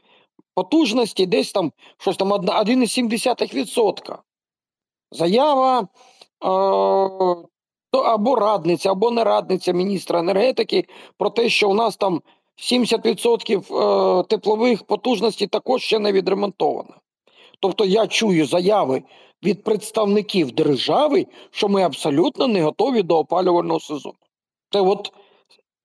потужностей 0.54 1.26
десь 1.26 1.52
там 1.52 1.72
щось 1.98 2.16
там 2.16 2.32
1,7%. 2.32 4.18
Заява 5.12 5.80
е, 5.80 5.86
або 7.98 8.34
радниця, 8.34 8.90
або 8.90 9.10
не 9.10 9.24
радниця 9.24 9.72
міністра 9.72 10.20
енергетики 10.20 10.84
про 11.18 11.30
те, 11.30 11.48
що 11.48 11.70
у 11.70 11.74
нас 11.74 11.96
там 11.96 12.22
70% 12.56 14.20
е, 14.20 14.22
теплових 14.22 14.82
потужностей 14.82 15.48
також 15.48 15.82
ще 15.82 15.98
не 15.98 16.12
відремонтовано. 16.12 16.94
Тобто 17.60 17.84
я 17.84 18.06
чую 18.06 18.46
заяви 18.46 19.02
від 19.42 19.64
представників 19.64 20.52
держави, 20.52 21.26
що 21.50 21.68
ми 21.68 21.82
абсолютно 21.82 22.48
не 22.48 22.62
готові 22.62 23.02
до 23.02 23.18
опалювального 23.18 23.80
сезону. 23.80 24.14
Це 24.74 24.80
от, 24.80 25.12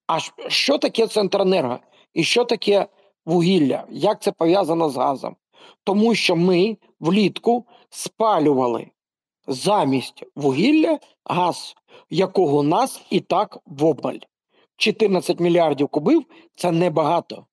а 0.07 0.19
що 0.47 0.77
таке 0.77 1.07
Центренерго? 1.07 1.79
І 2.13 2.23
що 2.23 2.45
таке 2.45 2.87
вугілля? 3.25 3.83
Як 3.89 4.21
це 4.21 4.31
пов'язано 4.31 4.89
з 4.89 4.97
газом? 4.97 5.35
Тому 5.83 6.15
що 6.15 6.35
ми 6.35 6.77
влітку 6.99 7.65
спалювали 7.89 8.87
замість 9.47 10.23
вугілля 10.35 10.99
газ, 11.25 11.75
якого 12.09 12.57
у 12.57 12.63
нас 12.63 13.01
і 13.09 13.19
так 13.19 13.57
в 13.65 13.85
обмаль. 13.85 14.17
14 14.77 15.39
мільярдів 15.39 15.87
кубів 15.87 16.25
це 16.55 16.71
небагато, 16.71 17.45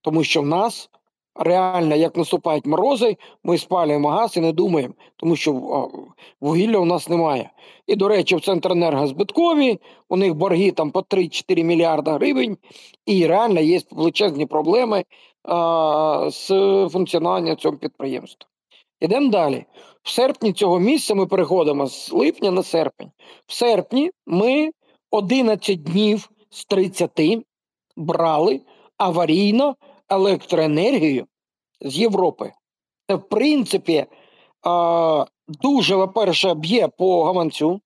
тому 0.00 0.24
що 0.24 0.42
в 0.42 0.46
нас 0.46 0.90
реально, 1.34 1.96
як 1.96 2.16
наступають 2.16 2.66
морози, 2.66 3.16
ми 3.44 3.58
спалюємо 3.58 4.08
газ 4.08 4.36
і 4.36 4.40
не 4.40 4.52
думаємо, 4.52 4.94
тому 5.16 5.36
що 5.36 5.52
вугілля 6.40 6.78
у 6.78 6.84
нас 6.84 7.08
немає. 7.08 7.50
І, 7.86 7.96
до 7.96 8.08
речі, 8.08 8.36
в 8.36 8.40
Центренерго 8.40 9.06
збиткові, 9.06 9.78
у 10.08 10.16
них 10.16 10.34
борги 10.34 10.70
там 10.70 10.90
по 10.90 11.00
3-4 11.00 11.62
мільярда 11.62 12.12
гривень, 12.12 12.56
і 13.06 13.26
реально 13.26 13.60
є 13.60 13.80
величезні 13.90 14.46
проблеми 14.46 15.04
а, 15.44 16.28
з 16.30 16.48
функціонуванням 16.92 17.56
цього 17.56 17.76
підприємства. 17.76 18.48
Ідемо 19.00 19.30
далі. 19.30 19.64
В 20.02 20.10
серпні 20.10 20.52
цього 20.52 20.78
місяця 20.78 21.14
ми 21.14 21.26
переходимо 21.26 21.86
з 21.86 22.12
липня 22.12 22.50
на 22.50 22.62
серпень. 22.62 23.10
В 23.46 23.52
серпні 23.52 24.10
ми 24.26 24.70
11 25.10 25.82
днів 25.82 26.30
з 26.50 26.64
30 26.64 27.20
брали 27.96 28.60
аварійно 28.96 29.76
електроенергію 30.10 31.26
з 31.80 31.98
Європи. 31.98 32.52
Це, 33.08 33.14
в 33.16 33.28
принципі, 33.28 34.06
дуже, 35.48 35.96
по-перше, 35.96 36.54
б'є 36.54 36.88
по 36.88 37.24
гаманцю. 37.24 37.80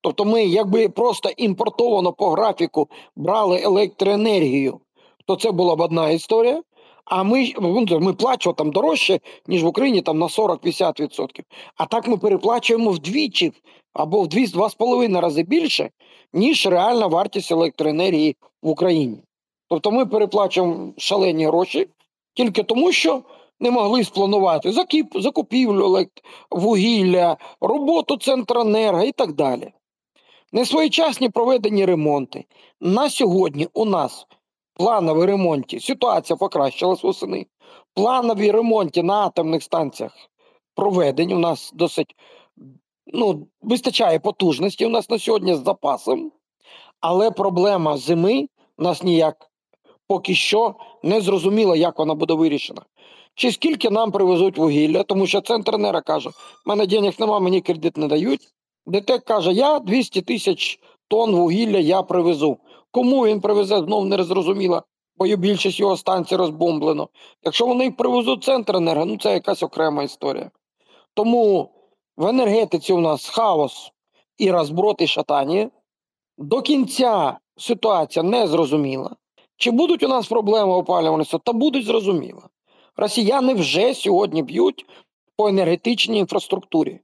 Тобто 0.00 0.24
ми, 0.24 0.44
якби 0.44 0.88
просто 0.88 1.30
імпортовано 1.36 2.12
по 2.12 2.30
графіку 2.30 2.88
брали 3.16 3.60
електроенергію, 3.62 4.80
то 5.26 5.36
це 5.36 5.50
була 5.50 5.76
б 5.76 5.80
одна 5.80 6.10
історія. 6.10 6.62
А 7.04 7.22
ми 7.22 7.52
ми 8.00 8.12
плачемо 8.12 8.52
там 8.52 8.70
дорожче, 8.70 9.20
ніж 9.46 9.64
в 9.64 9.66
Україні 9.66 10.02
там 10.02 10.18
на 10.18 10.26
40-50%. 10.26 11.42
А 11.76 11.86
так 11.86 12.08
ми 12.08 12.16
переплачуємо 12.16 12.90
вдвічі 12.90 13.52
або 13.92 14.22
в 14.22 14.26
2-2,5 14.26 15.20
рази 15.20 15.42
більше, 15.42 15.90
ніж 16.32 16.66
реальна 16.66 17.06
вартість 17.06 17.52
електроенергії 17.52 18.36
в 18.62 18.68
Україні. 18.68 19.18
Тобто 19.68 19.90
ми 19.90 20.06
переплачуємо 20.06 20.92
шалені 20.98 21.46
гроші 21.46 21.88
тільки 22.34 22.62
тому, 22.62 22.92
що 22.92 23.22
не 23.60 23.70
могли 23.70 24.04
спланувати 24.04 24.72
закіп, 24.72 25.06
закупівлю 25.14 26.06
вугілля, 26.50 27.36
роботу 27.60 28.16
Центренерго 28.16 29.02
і 29.02 29.12
так 29.12 29.32
далі. 29.32 29.72
Несвоєчасні 30.52 31.28
проведені 31.28 31.84
ремонти. 31.84 32.44
На 32.80 33.10
сьогодні 33.10 33.68
у 33.72 33.84
нас 33.84 34.26
планові 34.74 35.26
ремонті, 35.26 35.80
ситуація 35.80 36.36
покращилась 36.36 37.02
восени. 37.02 37.46
Планові 37.94 38.50
ремонти 38.50 39.02
на 39.02 39.14
атомних 39.14 39.62
станціях 39.62 40.12
проведені. 40.74 41.34
У 41.34 41.38
нас 41.38 41.72
досить 41.74 42.16
ну, 43.06 43.46
вистачає 43.62 44.18
потужності 44.18 44.86
у 44.86 44.88
нас 44.88 45.10
на 45.10 45.18
сьогодні 45.18 45.54
з 45.54 45.64
запасом, 45.64 46.32
але 47.00 47.30
проблема 47.30 47.96
зими 47.96 48.48
нас 48.78 49.02
ніяк 49.02 49.50
поки 50.08 50.34
що 50.34 50.74
не 51.02 51.20
зрозуміло, 51.20 51.76
як 51.76 51.98
вона 51.98 52.14
буде 52.14 52.34
вирішена. 52.34 52.82
Чи 53.34 53.52
скільки 53.52 53.90
нам 53.90 54.10
привезуть 54.10 54.58
вугілля, 54.58 55.02
тому 55.02 55.26
що 55.26 55.40
центренера 55.40 56.00
каже, 56.00 56.28
в 56.28 56.34
мене 56.66 56.86
денег 56.86 57.14
нема, 57.18 57.40
мені 57.40 57.60
кредит 57.60 57.96
не 57.96 58.08
дають. 58.08 58.40
ДТЕК 58.86 59.24
каже, 59.24 59.52
я 59.52 59.78
200 59.78 60.22
тисяч 60.22 60.80
тонн 61.08 61.34
вугілля 61.34 61.78
я 61.78 62.02
привезу. 62.02 62.58
Кому 62.90 63.26
він 63.26 63.40
привезе, 63.40 63.78
знов 63.78 64.06
не 64.06 64.24
зрозуміло, 64.24 64.82
бо 65.16 65.36
більшість 65.36 65.80
його 65.80 65.96
станцій 65.96 66.36
розбомблено. 66.36 67.08
Якщо 67.44 67.66
вони 67.66 67.84
їх 67.84 67.96
привезуть 67.96 68.44
центренерго, 68.44 69.04
ну 69.04 69.18
це 69.18 69.32
якась 69.32 69.62
окрема 69.62 70.02
історія. 70.02 70.50
Тому 71.14 71.70
в 72.16 72.26
енергетиці 72.26 72.92
у 72.92 73.00
нас 73.00 73.28
хаос 73.28 73.92
і 74.38 74.50
розброд, 74.50 74.96
і 74.98 75.06
шатання. 75.06 75.70
До 76.38 76.62
кінця 76.62 77.38
ситуація 77.56 78.22
не 78.22 78.46
зрозуміла. 78.46 79.16
Чи 79.58 79.70
будуть 79.70 80.02
у 80.02 80.08
нас 80.08 80.26
проблеми 80.26 80.72
опалювальності? 80.72 81.38
Та 81.44 81.52
будуть 81.52 81.84
зрозуміло. 81.84 82.42
Росіяни 82.96 83.54
вже 83.54 83.94
сьогодні 83.94 84.42
б'ють 84.42 84.86
по 85.36 85.48
енергетичній 85.48 86.18
інфраструктурі. 86.18 87.00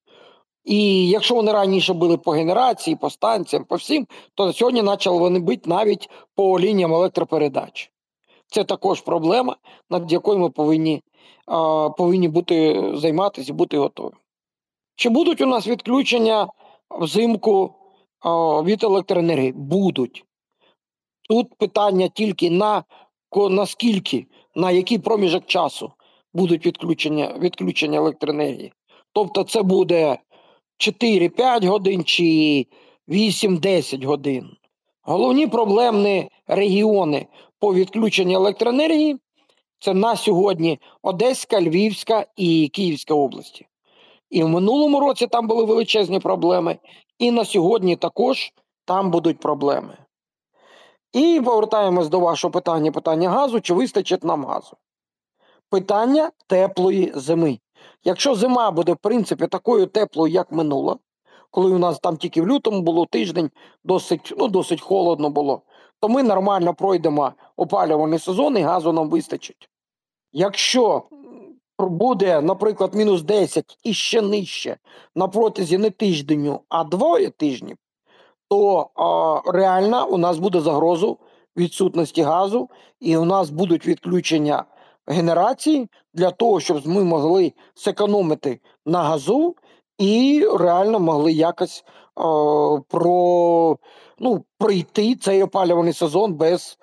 І 0.64 1.08
якщо 1.08 1.34
вони 1.34 1.52
раніше 1.52 1.92
були 1.92 2.16
по 2.16 2.30
генерації, 2.30 2.96
по 2.96 3.10
станціям, 3.10 3.64
по 3.64 3.76
всім, 3.76 4.06
то 4.34 4.52
сьогодні 4.52 4.82
почали 4.82 5.18
вони 5.18 5.38
бити 5.38 5.70
навіть 5.70 6.10
по 6.34 6.60
лініям 6.60 6.94
електропередач. 6.94 7.90
Це 8.46 8.64
також 8.64 9.00
проблема, 9.00 9.56
над 9.90 10.12
якою 10.12 10.38
ми 10.38 10.50
повинні 10.50 11.02
повинні 11.96 12.28
бути 12.28 12.84
займатися 12.94 13.52
і 13.52 13.54
бути 13.54 13.78
готові. 13.78 14.14
Чи 14.96 15.08
будуть 15.08 15.40
у 15.40 15.46
нас 15.46 15.66
відключення 15.66 16.48
взимку 16.90 17.74
від 18.64 18.84
електроенергії? 18.84 19.52
Будуть. 19.52 20.24
Тут 21.28 21.54
питання 21.54 22.08
тільки 22.08 22.50
на 22.50 22.84
наскільки, 23.50 24.26
на 24.54 24.70
який 24.70 24.98
проміжок 24.98 25.46
часу 25.46 25.92
будуть 26.34 26.66
відключення 26.66 27.34
відключення 27.38 27.98
електроенергії. 27.98 28.72
Тобто 29.12 29.44
це 29.44 29.62
буде 29.62 30.18
4-5 30.78 31.66
годин 31.66 32.04
чи 32.04 32.66
8-10 33.08 34.06
годин. 34.06 34.50
Головні 35.02 35.46
проблемні 35.46 36.28
регіони 36.46 37.26
по 37.58 37.74
відключенню 37.74 38.34
електроенергії 38.34 39.16
це 39.78 39.94
на 39.94 40.16
сьогодні 40.16 40.78
Одеська, 41.02 41.60
Львівська 41.60 42.26
і 42.36 42.68
Київська 42.68 43.14
області. 43.14 43.66
І 44.30 44.42
в 44.42 44.48
минулому 44.48 45.00
році 45.00 45.26
там 45.26 45.46
були 45.46 45.64
величезні 45.64 46.20
проблеми, 46.20 46.76
і 47.18 47.30
на 47.30 47.44
сьогодні 47.44 47.96
також 47.96 48.52
там 48.84 49.10
будуть 49.10 49.40
проблеми. 49.40 50.03
І 51.14 51.40
повертаємось 51.44 52.08
до 52.08 52.20
вашого 52.20 52.52
питання: 52.52 52.92
питання 52.92 53.30
газу, 53.30 53.60
чи 53.60 53.74
вистачить 53.74 54.24
нам 54.24 54.44
газу? 54.44 54.76
Питання 55.70 56.30
теплої 56.46 57.12
зими. 57.14 57.58
Якщо 58.04 58.34
зима 58.34 58.70
буде, 58.70 58.92
в 58.92 58.96
принципі, 58.96 59.46
такою 59.46 59.86
теплою, 59.86 60.32
як 60.32 60.52
минула, 60.52 60.96
коли 61.50 61.70
у 61.70 61.78
нас 61.78 61.98
там 61.98 62.16
тільки 62.16 62.42
в 62.42 62.48
лютому 62.48 62.82
було 62.82 63.06
тиждень, 63.06 63.50
досить 63.84 64.34
ну, 64.38 64.48
досить 64.48 64.80
холодно 64.80 65.30
було, 65.30 65.62
то 66.00 66.08
ми 66.08 66.22
нормально 66.22 66.74
пройдемо 66.74 67.32
опалювальний 67.56 68.18
сезон 68.18 68.58
і 68.58 68.60
газу 68.60 68.92
нам 68.92 69.10
вистачить. 69.10 69.68
Якщо 70.32 71.02
буде, 71.78 72.40
наприклад, 72.40 72.94
мінус 72.94 73.22
10 73.22 73.78
і 73.84 73.94
ще 73.94 74.22
нижче 74.22 74.76
на 75.14 75.28
протязі 75.28 75.78
не 75.78 75.90
тижденю, 75.90 76.60
а 76.68 76.84
двоє 76.84 77.30
тижнів, 77.30 77.76
то 78.48 78.90
а, 78.94 79.52
реально 79.52 80.06
у 80.06 80.18
нас 80.18 80.38
буде 80.38 80.60
загрозу 80.60 81.18
відсутності 81.56 82.22
газу, 82.22 82.68
і 83.00 83.16
у 83.16 83.24
нас 83.24 83.50
будуть 83.50 83.86
відключення 83.86 84.64
генерації 85.06 85.88
для 86.14 86.30
того, 86.30 86.60
щоб 86.60 86.88
ми 86.88 87.04
могли 87.04 87.52
зекономити 87.76 88.60
на 88.86 89.02
газу 89.02 89.56
і 89.98 90.46
реально 90.58 91.00
могли 91.00 91.32
якось 91.32 91.84
а, 92.14 92.22
про, 92.88 93.78
ну, 94.18 94.44
пройти 94.58 95.14
цей 95.14 95.42
опалюваний 95.42 95.92
сезон 95.92 96.34
без 96.34 96.78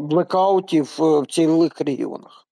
блекаутів 0.00 0.96
в 0.98 1.26
цілих 1.26 1.80
регіонах. 1.80 2.45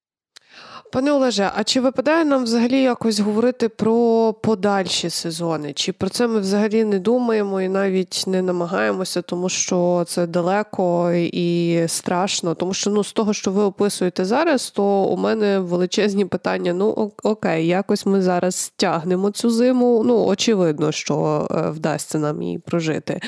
Пане 0.94 1.12
Олеже, 1.12 1.50
а 1.54 1.64
чи 1.64 1.80
випадає 1.80 2.24
нам 2.24 2.44
взагалі 2.44 2.82
якось 2.82 3.20
говорити 3.20 3.68
про 3.68 4.32
подальші 4.32 5.10
сезони? 5.10 5.72
Чи 5.72 5.92
про 5.92 6.08
це 6.08 6.26
ми 6.26 6.40
взагалі 6.40 6.84
не 6.84 6.98
думаємо 6.98 7.60
і 7.60 7.68
навіть 7.68 8.24
не 8.26 8.42
намагаємося, 8.42 9.22
тому 9.22 9.48
що 9.48 10.04
це 10.08 10.26
далеко 10.26 11.12
і 11.12 11.80
страшно? 11.86 12.54
Тому 12.54 12.74
що 12.74 12.90
ну 12.90 13.04
з 13.04 13.12
того, 13.12 13.32
що 13.32 13.50
ви 13.50 13.62
описуєте 13.62 14.24
зараз, 14.24 14.70
то 14.70 14.84
у 14.84 15.16
мене 15.16 15.58
величезні 15.58 16.24
питання: 16.24 16.72
ну 16.72 17.12
окей, 17.22 17.66
якось 17.66 18.06
ми 18.06 18.22
зараз 18.22 18.72
тягнемо 18.76 19.30
цю 19.30 19.50
зиму. 19.50 20.02
Ну 20.04 20.24
очевидно, 20.24 20.92
що 20.92 21.48
е, 21.50 21.70
вдасться 21.70 22.18
нам 22.18 22.42
її 22.42 22.58
прожити. 22.58 23.20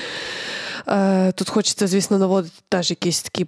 Е, 0.88 1.32
тут 1.32 1.48
хочеться, 1.48 1.86
звісно, 1.86 2.18
наводити 2.18 2.54
теж 2.68 2.90
якісь 2.90 3.22
такі 3.22 3.44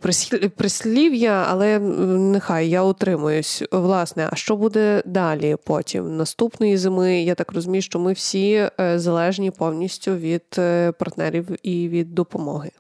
прислів'я, 0.57 1.47
але 1.49 1.79
нехай 1.79 2.69
я 2.69 2.85
утримуюсь. 2.85 3.63
Власне, 3.73 4.29
а 4.33 4.37
що 4.37 4.57
буде 4.57 5.03
далі 5.07 5.57
потім? 5.67 6.17
Наступної 6.17 6.77
зими, 6.77 7.23
я 7.23 7.35
так 7.35 7.53
розумію, 7.53 7.83
що 7.83 7.99
ми 7.99 8.13
всі 8.13 8.71
е, 8.81 8.99
залежні 8.99 9.51
повністю 9.51 10.15
від 10.15 10.45
е, 10.59 10.93
партнерів 10.93 11.49
і 11.63 11.89
від 11.89 12.15
допомоги. 12.15 12.71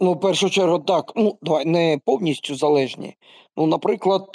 Ну, 0.00 0.12
в 0.12 0.20
першу 0.20 0.50
чергу, 0.50 0.78
так. 0.78 1.12
Ну, 1.16 1.38
давай 1.42 1.64
не 1.64 1.98
повністю 2.04 2.54
залежні. 2.54 3.16
Ну, 3.56 3.66
наприклад, 3.66 4.28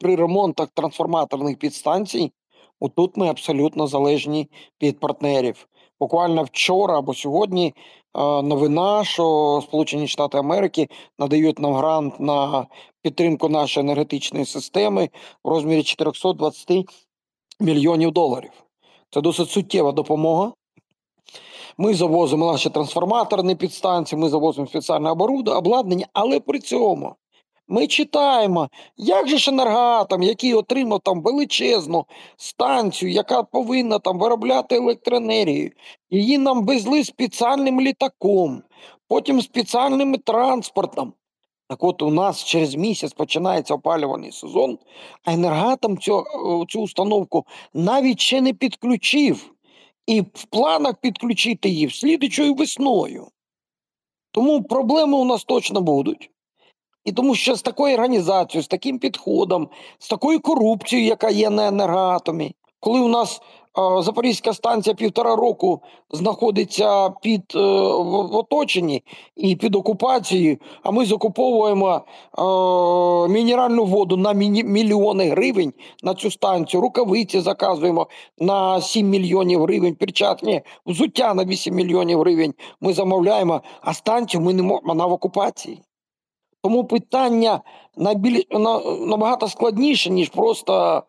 при 0.00 0.16
ремонтах 0.16 0.68
трансформаторних 0.74 1.58
підстанцій, 1.58 2.32
отут 2.80 3.16
ми 3.16 3.28
абсолютно 3.28 3.86
залежні 3.86 4.48
від 4.82 5.00
партнерів. 5.00 5.66
Буквально 6.04 6.42
вчора 6.42 6.98
або 6.98 7.14
сьогодні 7.14 7.74
новина, 8.14 9.04
що 9.04 9.60
Сполучені 9.62 10.08
Штати 10.08 10.38
Америки 10.38 10.88
надають 11.18 11.58
нам 11.58 11.74
грант 11.74 12.20
на 12.20 12.66
підтримку 13.02 13.48
нашої 13.48 13.86
енергетичної 13.86 14.46
системи 14.46 15.10
в 15.44 15.48
розмірі 15.48 15.82
420 15.82 16.88
мільйонів 17.60 18.10
доларів. 18.10 18.50
Це 19.10 19.20
досить 19.20 19.50
суттєва 19.50 19.92
допомога. 19.92 20.52
Ми 21.78 21.94
завозимо 21.94 22.52
наші 22.52 22.70
трансформаторні 22.70 23.54
підстанції, 23.54 24.20
ми 24.20 24.28
завозимо 24.28 24.66
спеціальне 24.66 25.10
обладнання, 25.10 26.06
але 26.12 26.40
при 26.40 26.58
цьому 26.58 27.14
ми 27.68 27.86
читаємо, 27.86 28.68
як 28.96 29.28
же 29.28 29.38
ж 29.38 29.50
енергатом, 29.50 30.22
який 30.22 30.54
отримав 30.54 31.00
там 31.00 31.22
величезну 31.22 32.06
станцію, 32.36 33.12
яка 33.12 33.42
повинна 33.42 33.98
там 33.98 34.18
виробляти 34.18 34.76
електроенергію, 34.76 35.70
її 36.10 36.38
нам 36.38 36.66
везли 36.66 37.04
спеціальним 37.04 37.80
літаком, 37.80 38.62
потім 39.08 39.42
спеціальним 39.42 40.16
транспортом. 40.16 41.12
Так 41.68 41.84
от 41.84 42.02
у 42.02 42.10
нас 42.10 42.44
через 42.44 42.74
місяць 42.74 43.12
починається 43.12 43.74
опалювальний 43.74 44.32
сезон, 44.32 44.78
а 45.24 45.32
енергатом 45.32 45.98
цю, 45.98 46.24
цю 46.68 46.80
установку 46.80 47.46
навіть 47.74 48.20
ще 48.20 48.40
не 48.40 48.52
підключив. 48.52 49.50
І 50.06 50.20
в 50.20 50.44
планах 50.50 50.94
підключити 51.00 51.68
її 51.68 51.90
слідчою 51.90 52.54
весною. 52.54 53.28
Тому 54.30 54.62
проблеми 54.62 55.16
у 55.18 55.24
нас 55.24 55.44
точно 55.44 55.80
будуть. 55.80 56.30
І 57.04 57.12
тому 57.12 57.34
що 57.34 57.54
з 57.54 57.62
такою 57.62 57.94
організацією, 57.94 58.64
з 58.64 58.68
таким 58.68 58.98
підходом, 58.98 59.68
з 59.98 60.08
такою 60.08 60.40
корупцією, 60.40 61.08
яка 61.08 61.30
є 61.30 61.50
на 61.50 61.68
енергоатомі, 61.68 62.54
коли 62.80 63.00
у 63.00 63.08
нас 63.08 63.40
е, 63.78 64.02
Запорізька 64.02 64.52
станція 64.52 64.94
півтора 64.94 65.36
року 65.36 65.80
знаходиться 66.10 67.10
під 67.10 67.42
е, 67.54 67.58
в 67.58 68.36
оточенні 68.36 69.02
і 69.36 69.56
під 69.56 69.74
окупацією, 69.74 70.58
а 70.82 70.90
ми 70.90 71.06
закуповуємо 71.06 71.94
е, 71.94 73.32
мінеральну 73.32 73.84
воду 73.84 74.16
на 74.16 74.32
міні, 74.32 74.64
мільйони 74.64 75.28
гривень 75.28 75.72
на 76.02 76.14
цю 76.14 76.30
станцію, 76.30 76.80
рукавиці 76.80 77.40
заказуємо 77.40 78.06
на 78.38 78.80
7 78.80 79.08
мільйонів 79.08 79.62
гривень, 79.62 79.94
перчатки, 79.94 80.62
взуття 80.86 81.34
на 81.34 81.44
8 81.44 81.74
мільйонів 81.74 82.20
гривень. 82.20 82.54
Ми 82.80 82.92
замовляємо, 82.92 83.62
а 83.80 83.94
станцію 83.94 84.40
ми 84.40 84.54
не 84.54 84.62
можемо 84.62 85.08
в 85.08 85.12
окупації. 85.12 85.80
Тому 86.64 86.84
питання 86.84 87.60
найбільш 87.96 88.42
набагато 89.00 89.48
складніше, 89.48 90.10
ніж 90.10 90.28
просто 90.28 91.02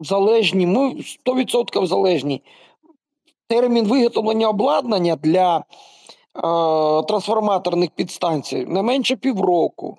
залежні. 0.00 0.66
Ми 0.66 0.94
100% 1.26 1.86
залежні. 1.86 2.42
Термін 3.48 3.86
виготовлення 3.86 4.48
обладнання 4.48 5.16
для 5.16 5.56
е, 5.58 5.62
трансформаторних 7.02 7.90
підстанцій 7.90 8.66
не 8.66 8.82
менше 8.82 9.16
півроку. 9.16 9.98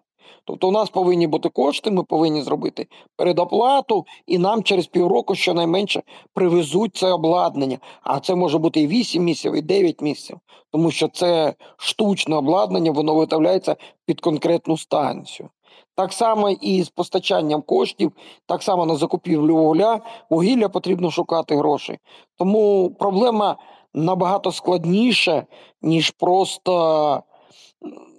Тобто 0.49 0.67
у 0.67 0.71
нас 0.71 0.89
повинні 0.89 1.27
бути 1.27 1.49
кошти, 1.49 1.91
ми 1.91 2.03
повинні 2.03 2.41
зробити 2.41 2.88
передоплату, 3.15 4.05
і 4.27 4.38
нам 4.38 4.63
через 4.63 4.88
півроку 4.88 5.35
щонайменше 5.35 6.03
привезуть 6.33 6.95
це 6.95 7.12
обладнання. 7.12 7.77
А 8.03 8.19
це 8.19 8.35
може 8.35 8.57
бути 8.57 8.81
і 8.81 8.88
8 8.88 9.23
місяців, 9.23 9.55
і 9.55 9.62
9 9.62 10.01
місяців, 10.01 10.39
тому 10.71 10.91
що 10.91 11.07
це 11.07 11.53
штучне 11.77 12.35
обладнання, 12.35 12.91
воно 12.91 13.13
виготовляється 13.13 13.75
під 14.05 14.21
конкретну 14.21 14.77
станцію. 14.77 15.49
Так 15.95 16.13
само 16.13 16.49
і 16.49 16.83
з 16.83 16.89
постачанням 16.89 17.62
коштів, 17.62 18.12
так 18.45 18.63
само 18.63 18.85
на 18.85 18.95
закупівлю 18.95 19.55
вугілля, 19.55 19.99
вугілля 20.29 20.69
потрібно 20.69 21.12
шукати 21.12 21.55
гроші. 21.55 21.97
Тому 22.38 22.89
проблема 22.99 23.57
набагато 23.93 24.51
складніша, 24.51 25.45
ніж 25.81 26.12
просто 26.12 27.23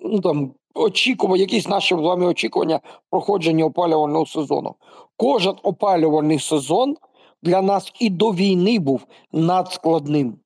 ну, 0.03 0.21
там, 0.21 0.55
очікування, 0.75 1.41
якісь 1.41 1.69
наші 1.69 1.95
з 1.95 1.99
вами 1.99 2.27
очікування 2.27 2.81
проходження 3.11 3.65
опалювального 3.65 4.27
сезону. 4.27 4.75
Кожен 5.17 5.55
опалювальний 5.63 6.39
сезон 6.39 6.97
для 7.43 7.63
нас 7.63 7.93
і 8.01 8.11
до 8.11 8.31
війни 8.31 8.79
був 8.79 9.07
надскладним. 9.33 10.39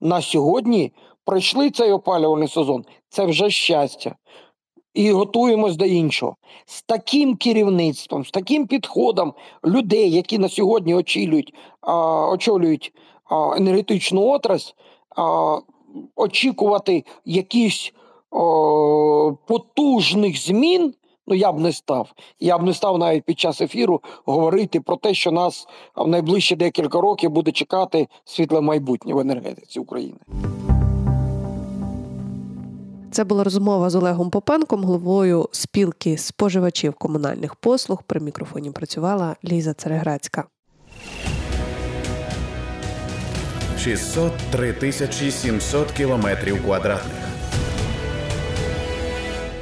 На 0.00 0.22
сьогодні 0.22 0.92
пройшли 1.24 1.70
цей 1.70 1.92
опалювальний 1.92 2.48
сезон. 2.48 2.84
Це 3.08 3.26
вже 3.26 3.50
щастя. 3.50 4.16
І 4.94 5.10
готуємось 5.12 5.76
до 5.76 5.84
іншого. 5.84 6.36
З 6.66 6.82
таким 6.82 7.36
керівництвом, 7.36 8.24
з 8.24 8.30
таким 8.30 8.66
підходом 8.66 9.34
людей, 9.64 10.10
які 10.10 10.38
на 10.38 10.48
сьогодні 10.48 10.94
очолюють 10.94 11.54
а, 11.80 12.28
очолюють 12.30 12.92
а, 13.24 13.56
енергетичну 13.56 14.28
отрасль, 14.28 14.72
а, 15.16 15.58
очікувати 16.16 17.04
якісь 17.24 17.92
потужних 19.46 20.42
змін 20.42 20.94
Ну 21.28 21.34
я 21.34 21.52
б 21.52 21.60
не 21.60 21.72
став. 21.72 22.12
Я 22.40 22.58
б 22.58 22.62
не 22.62 22.74
став 22.74 22.98
навіть 22.98 23.24
під 23.24 23.40
час 23.40 23.60
ефіру 23.60 24.00
говорити 24.24 24.80
про 24.80 24.96
те, 24.96 25.14
що 25.14 25.32
нас 25.32 25.66
в 25.96 26.08
найближчі 26.08 26.56
декілька 26.56 27.00
років 27.00 27.30
буде 27.30 27.52
чекати 27.52 28.08
світле 28.24 28.60
майбутнє 28.60 29.14
в 29.14 29.18
енергетиці 29.18 29.80
України. 29.80 30.18
Це 33.10 33.24
була 33.24 33.44
розмова 33.44 33.90
з 33.90 33.94
Олегом 33.94 34.30
Попенком, 34.30 34.84
головою 34.84 35.48
спілки 35.52 36.18
споживачів 36.18 36.94
комунальних 36.94 37.54
послуг. 37.54 38.02
При 38.06 38.20
мікрофоні 38.20 38.70
працювала 38.70 39.36
Ліза 39.44 39.74
Цереграцька. 39.74 40.44
603 43.78 44.72
тисячі 44.72 45.30
700 45.30 45.92
кілометрів 45.92 46.64
квадратних 46.64 47.27